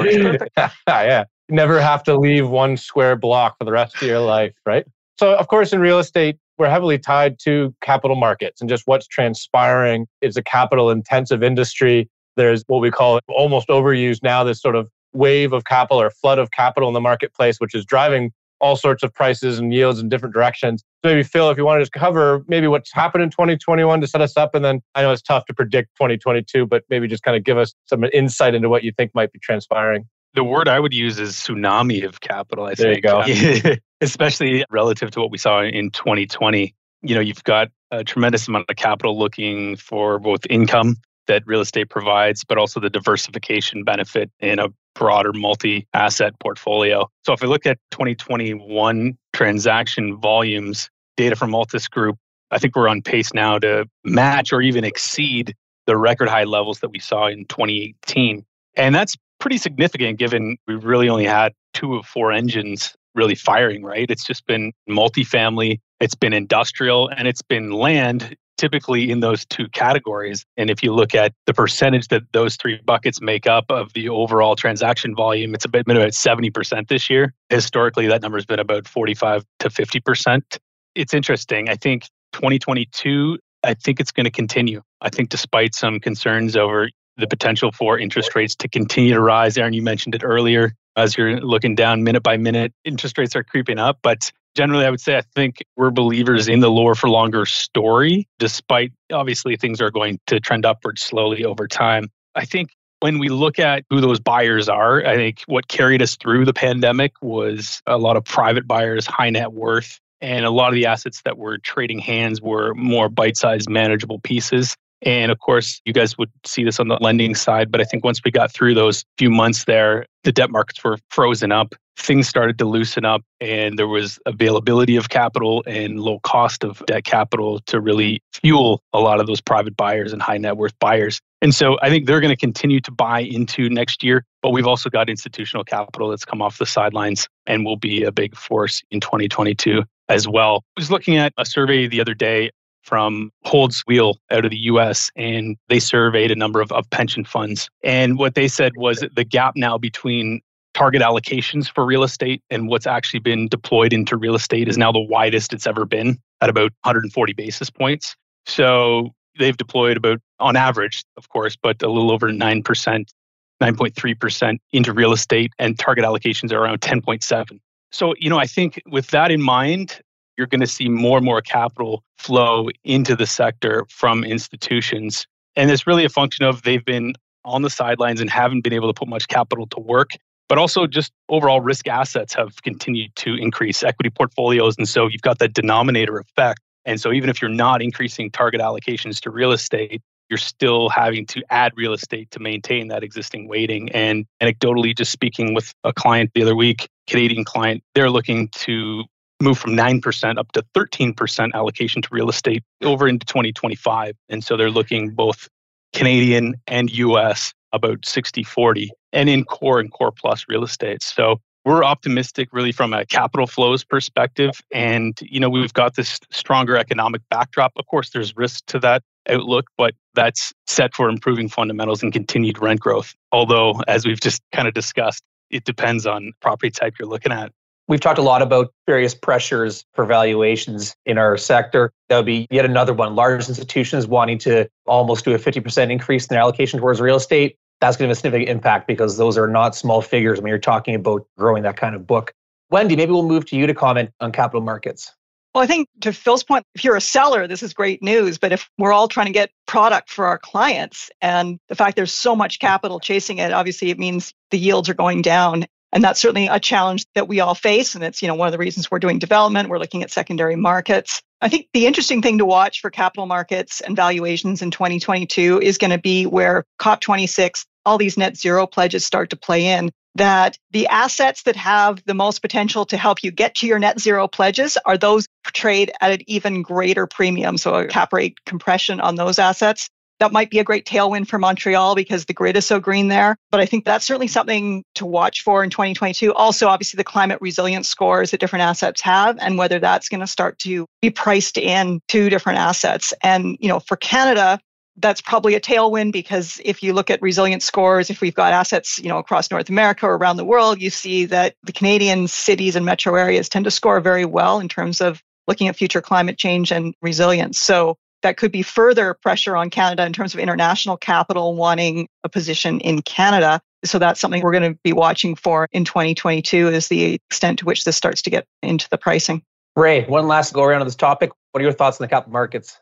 [0.56, 0.70] yeah.
[0.88, 1.24] yeah.
[1.48, 4.86] Never have to leave one square block for the rest of your life, right?
[5.18, 9.06] So, of course, in real estate, we're heavily tied to capital markets and just what's
[9.06, 10.06] transpiring.
[10.20, 12.08] It's a capital intensive industry.
[12.36, 16.38] There's what we call almost overused now, this sort of wave of capital or flood
[16.38, 20.08] of capital in the marketplace, which is driving all sorts of prices and yields in
[20.08, 20.82] different directions.
[21.04, 24.06] So maybe Phil, if you want to just cover maybe what's happened in 2021 to
[24.06, 27.22] set us up, and then I know it's tough to predict 2022, but maybe just
[27.22, 30.06] kind of give us some insight into what you think might be transpiring.
[30.34, 32.66] The word I would use is tsunami of capital.
[32.66, 33.04] I there think.
[33.04, 33.74] you go.
[34.00, 36.74] especially relative to what we saw in 2020.
[37.02, 41.60] You know, you've got a tremendous amount of capital looking for both income that real
[41.60, 47.08] estate provides, but also the diversification benefit in a broader multi asset portfolio.
[47.24, 52.16] So if I look at 2021 transaction volumes, data from Altus Group,
[52.50, 55.54] I think we're on pace now to match or even exceed
[55.86, 58.44] the record high levels that we saw in 2018.
[58.76, 63.82] And that's pretty significant given we really only had two of four engines really firing,
[63.82, 64.10] right?
[64.10, 69.68] It's just been multifamily, it's been industrial, and it's been land, typically in those two
[69.70, 70.44] categories.
[70.56, 74.08] And if you look at the percentage that those three buckets make up of the
[74.08, 77.34] overall transaction volume, it's a bit about 70% this year.
[77.50, 80.58] Historically, that number has been about 45 to 50%.
[80.94, 81.68] It's interesting.
[81.68, 84.82] I think 2022, I think it's going to continue.
[85.00, 89.56] I think despite some concerns over the potential for interest rates to continue to rise.
[89.56, 93.44] Aaron, you mentioned it earlier as you're looking down minute by minute, interest rates are
[93.44, 93.98] creeping up.
[94.02, 98.26] But generally, I would say I think we're believers in the lower for longer story,
[98.38, 102.08] despite obviously things are going to trend upwards slowly over time.
[102.34, 106.16] I think when we look at who those buyers are, I think what carried us
[106.16, 110.68] through the pandemic was a lot of private buyers, high net worth, and a lot
[110.68, 114.74] of the assets that were trading hands were more bite sized, manageable pieces.
[115.02, 117.70] And of course, you guys would see this on the lending side.
[117.70, 120.98] But I think once we got through those few months there, the debt markets were
[121.10, 121.74] frozen up.
[121.98, 126.82] Things started to loosen up, and there was availability of capital and low cost of
[126.86, 130.78] debt capital to really fuel a lot of those private buyers and high net worth
[130.78, 131.20] buyers.
[131.40, 134.24] And so I think they're going to continue to buy into next year.
[134.42, 138.12] But we've also got institutional capital that's come off the sidelines and will be a
[138.12, 140.64] big force in 2022 as well.
[140.76, 142.50] I was looking at a survey the other day
[142.86, 147.24] from Hodes Weill out of the US, and they surveyed a number of, of pension
[147.24, 147.68] funds.
[147.82, 150.40] And what they said was the gap now between
[150.72, 154.92] target allocations for real estate and what's actually been deployed into real estate is now
[154.92, 158.14] the widest it's ever been at about 140 basis points.
[158.46, 164.92] So they've deployed about, on average, of course, but a little over 9%, 9.3% into
[164.92, 167.58] real estate, and target allocations are around 10.7.
[167.90, 170.00] So, you know, I think with that in mind,
[170.36, 175.26] you're going to see more and more capital flow into the sector from institutions.
[175.54, 178.92] And it's really a function of they've been on the sidelines and haven't been able
[178.92, 180.10] to put much capital to work,
[180.48, 184.76] but also just overall risk assets have continued to increase equity portfolios.
[184.76, 186.60] And so you've got that denominator effect.
[186.84, 191.24] And so even if you're not increasing target allocations to real estate, you're still having
[191.26, 193.90] to add real estate to maintain that existing weighting.
[193.92, 199.04] And anecdotally, just speaking with a client the other week, Canadian client, they're looking to
[199.40, 204.16] move from 9% up to 13% allocation to real estate over into 2025.
[204.28, 205.48] And so they're looking both
[205.92, 211.02] Canadian and US about 60 40 and in core and core plus real estate.
[211.02, 216.18] So we're optimistic really from a capital flows perspective and you know we've got this
[216.30, 221.48] stronger economic backdrop of course there's risk to that outlook but that's set for improving
[221.48, 226.32] fundamentals and continued rent growth although as we've just kind of discussed it depends on
[226.40, 227.50] property type you're looking at
[227.88, 231.92] We've talked a lot about various pressures for valuations in our sector.
[232.08, 233.14] That would be yet another one.
[233.14, 237.56] Large institutions wanting to almost do a 50% increase in their allocation towards real estate.
[237.80, 240.58] That's going to have a significant impact because those are not small figures when you're
[240.58, 242.32] talking about growing that kind of book.
[242.70, 245.12] Wendy, maybe we'll move to you to comment on capital markets.
[245.54, 248.36] Well, I think to Phil's point, if you're a seller, this is great news.
[248.36, 252.12] But if we're all trying to get product for our clients and the fact there's
[252.12, 255.64] so much capital chasing it, obviously it means the yields are going down.
[255.96, 257.94] And that's certainly a challenge that we all face.
[257.94, 259.70] And it's, you know, one of the reasons we're doing development.
[259.70, 261.22] We're looking at secondary markets.
[261.40, 265.78] I think the interesting thing to watch for capital markets and valuations in 2022 is
[265.78, 269.90] going to be where COP26, all these net zero pledges start to play in.
[270.16, 273.98] That the assets that have the most potential to help you get to your net
[273.98, 277.56] zero pledges are those trade at an even greater premium.
[277.56, 281.38] So a cap rate compression on those assets that might be a great tailwind for
[281.38, 283.36] Montreal because the grid is so green there.
[283.50, 286.32] But I think that's certainly something to watch for in 2022.
[286.32, 290.26] Also, obviously, the climate resilience scores that different assets have and whether that's going to
[290.26, 293.12] start to be priced in to different assets.
[293.22, 294.58] And, you know, for Canada,
[294.98, 298.98] that's probably a tailwind because if you look at resilience scores, if we've got assets,
[298.98, 302.76] you know, across North America or around the world, you see that the Canadian cities
[302.76, 306.38] and metro areas tend to score very well in terms of looking at future climate
[306.38, 307.58] change and resilience.
[307.58, 312.28] So that could be further pressure on Canada in terms of international capital wanting a
[312.28, 313.60] position in Canada.
[313.84, 317.64] So that's something we're going to be watching for in 2022 is the extent to
[317.64, 319.42] which this starts to get into the pricing.
[319.76, 321.30] Ray, one last go around on this topic.
[321.52, 322.78] What are your thoughts on the capital markets?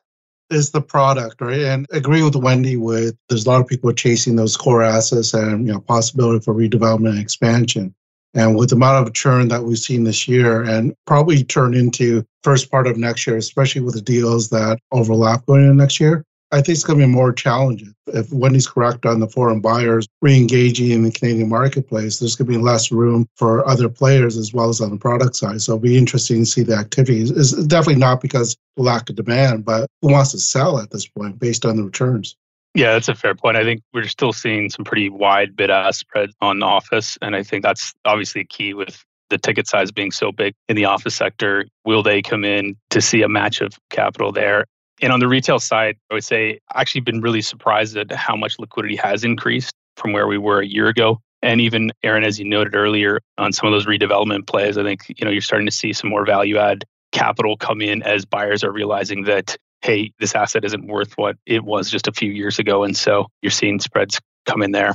[0.50, 1.62] Is the product, right?
[1.62, 5.66] And agree with Wendy with there's a lot of people chasing those core assets and
[5.66, 7.94] you know possibility for redevelopment and expansion.
[8.34, 12.24] And with the amount of churn that we've seen this year and probably turn into
[12.42, 16.24] first part of next year, especially with the deals that overlap going into next year,
[16.50, 17.92] I think it's going to be more challenging.
[18.06, 22.58] If Wendy's correct on the foreign buyers re-engaging in the Canadian marketplace, there's going to
[22.58, 25.62] be less room for other players as well as on the product side.
[25.62, 27.30] So it'll be interesting to see the activities.
[27.30, 31.38] It's definitely not because lack of demand, but who wants to sell at this point
[31.38, 32.36] based on the returns?
[32.74, 33.56] Yeah, that's a fair point.
[33.56, 37.16] I think we're still seeing some pretty wide bid ask spreads on office.
[37.22, 40.84] And I think that's obviously key with the ticket size being so big in the
[40.84, 41.66] office sector.
[41.84, 44.66] Will they come in to see a match of capital there?
[45.00, 48.58] And on the retail side, I would say actually been really surprised at how much
[48.58, 51.20] liquidity has increased from where we were a year ago.
[51.42, 55.02] And even Aaron, as you noted earlier, on some of those redevelopment plays, I think
[55.08, 58.64] you know you're starting to see some more value add capital come in as buyers
[58.64, 62.58] are realizing that hey, this asset isn't worth what it was just a few years
[62.58, 62.84] ago.
[62.84, 64.94] And so you're seeing spreads come in there.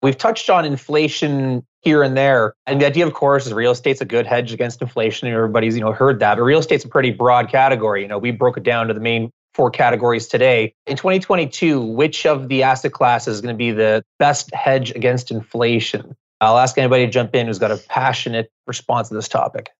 [0.00, 2.54] We've touched on inflation here and there.
[2.64, 5.26] And the idea, of course, is real estate's a good hedge against inflation.
[5.26, 6.36] And everybody's, you know, heard that.
[6.36, 8.02] But real estate's a pretty broad category.
[8.02, 10.72] You know, we broke it down to the main four categories today.
[10.86, 15.32] In 2022, which of the asset classes is going to be the best hedge against
[15.32, 16.14] inflation?
[16.40, 19.70] I'll ask anybody to jump in who's got a passionate response to this topic.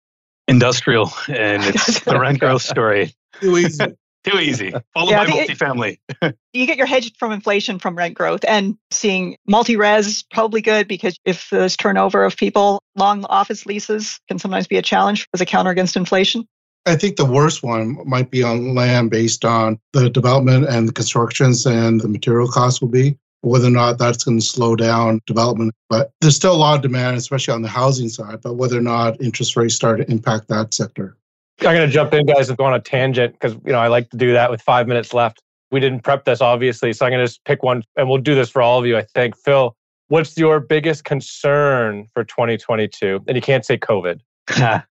[0.49, 3.15] Industrial, and it's the rent growth story.
[3.41, 3.95] Too easy.
[4.25, 4.73] Too easy.
[4.95, 5.99] Followed yeah, by multifamily.
[6.53, 11.17] you get your hedge from inflation from rent growth and seeing multi-res probably good because
[11.25, 15.47] if there's turnover of people, long office leases can sometimes be a challenge as a
[15.47, 16.47] counter against inflation.
[16.87, 20.93] I think the worst one might be on land based on the development and the
[20.93, 25.21] constructions and the material costs will be, whether or not that's going to slow down
[25.27, 25.75] development.
[25.91, 28.83] But there's still a lot of demand, especially on the housing side, but whether or
[28.83, 31.18] not interest rates start to impact that sector.
[31.61, 34.11] I'm to jump in, guys, and go on a tangent because you know I like
[34.11, 35.43] to do that with five minutes left.
[35.71, 38.35] We didn't prep this, obviously, so I'm going to just pick one, and we'll do
[38.35, 38.97] this for all of you.
[38.97, 39.77] I think, Phil,
[40.09, 43.25] what's your biggest concern for 2022?
[43.27, 44.21] And you can't say COVID.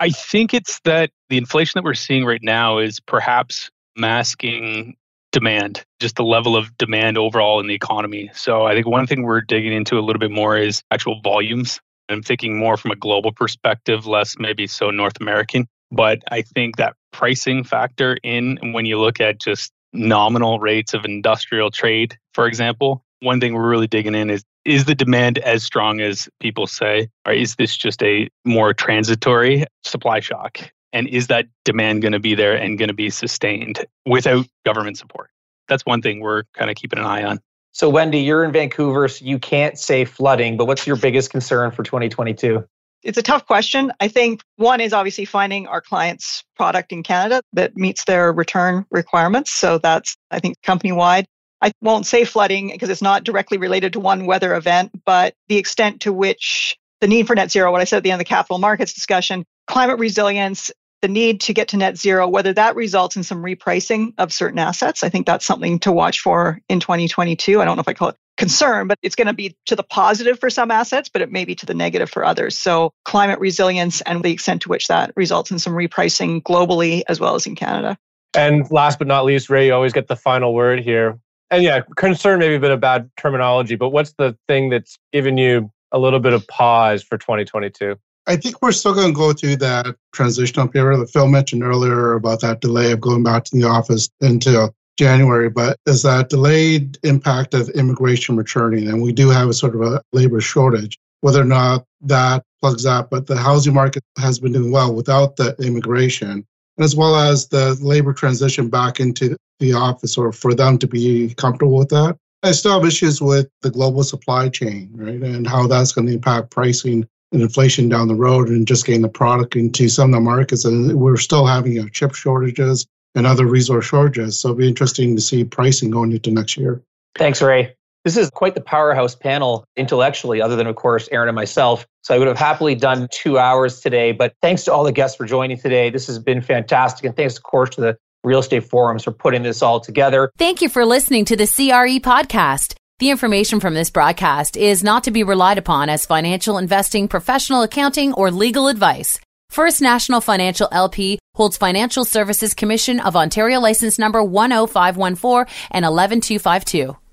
[0.00, 4.96] I think it's that the inflation that we're seeing right now is perhaps masking
[5.32, 8.30] demand, just the level of demand overall in the economy.
[8.34, 11.80] So I think one thing we're digging into a little bit more is actual volumes.
[12.08, 15.66] I'm thinking more from a global perspective, less maybe so North American.
[15.90, 21.04] But I think that pricing factor in when you look at just nominal rates of
[21.04, 25.62] industrial trade, for example, one thing we're really digging in is is the demand as
[25.62, 27.08] strong as people say?
[27.26, 30.58] Or is this just a more transitory supply shock?
[30.92, 34.98] And is that demand going to be there and going to be sustained without government
[34.98, 35.30] support?
[35.68, 37.40] That's one thing we're kind of keeping an eye on.
[37.72, 41.70] So, Wendy, you're in Vancouver, so you can't say flooding, but what's your biggest concern
[41.70, 42.66] for 2022?
[43.02, 43.92] It's a tough question.
[44.00, 48.84] I think one is obviously finding our clients' product in Canada that meets their return
[48.90, 49.52] requirements.
[49.52, 51.26] So that's, I think, company wide.
[51.60, 55.56] I won't say flooding because it's not directly related to one weather event, but the
[55.56, 58.26] extent to which the need for net zero, what I said at the end of
[58.26, 60.70] the capital markets discussion, climate resilience,
[61.00, 64.58] the need to get to net zero, whether that results in some repricing of certain
[64.58, 65.04] assets.
[65.04, 67.60] I think that's something to watch for in 2022.
[67.60, 69.82] I don't know if I call it concern, but it's going to be to the
[69.82, 72.56] positive for some assets, but it may be to the negative for others.
[72.56, 77.20] So climate resilience and the extent to which that results in some repricing globally as
[77.20, 77.98] well as in Canada.
[78.34, 81.18] And last but not least, Ray, you always get the final word here
[81.50, 85.38] and yeah, concern maybe a bit of bad terminology, but what's the thing that's given
[85.38, 87.96] you a little bit of pause for 2022?
[88.26, 92.12] I think we're still going to go through that transitional period that Phil mentioned earlier
[92.12, 96.98] about that delay of going back to the office until January, but is that delayed
[97.04, 98.88] impact of immigration returning.
[98.88, 102.84] And we do have a sort of a labor shortage, whether or not that plugs
[102.84, 103.08] up.
[103.10, 106.44] But the housing market has been doing well without the immigration
[106.78, 111.34] as well as the labor transition back into the office or for them to be
[111.34, 112.16] comfortable with that.
[112.44, 115.20] I still have issues with the global supply chain, right?
[115.20, 119.02] And how that's going to impact pricing and inflation down the road and just getting
[119.02, 120.64] the product into some of the markets.
[120.64, 124.40] And we're still having you know, chip shortages and other resource shortages.
[124.40, 126.82] So it'll be interesting to see pricing going into next year.
[127.16, 127.74] Thanks, Ray.
[128.04, 131.86] This is quite the powerhouse panel intellectually, other than, of course, Aaron and myself.
[132.02, 134.12] So I would have happily done two hours today.
[134.12, 135.90] But thanks to all the guests for joining today.
[135.90, 137.04] This has been fantastic.
[137.04, 140.30] And thanks, of course, to the real estate forums for putting this all together.
[140.38, 142.74] Thank you for listening to the CRE podcast.
[142.98, 147.62] The information from this broadcast is not to be relied upon as financial investing, professional
[147.62, 149.20] accounting, or legal advice.
[149.50, 157.07] First National Financial LP holds Financial Services Commission of Ontario license number 10514 and 11252.